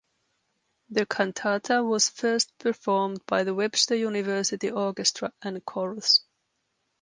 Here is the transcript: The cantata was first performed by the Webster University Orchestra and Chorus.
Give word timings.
The 0.89 1.05
cantata 1.05 1.83
was 1.83 2.09
first 2.09 2.57
performed 2.57 3.23
by 3.27 3.43
the 3.43 3.53
Webster 3.53 3.93
University 3.95 4.71
Orchestra 4.71 5.31
and 5.43 5.63
Chorus. 5.63 6.21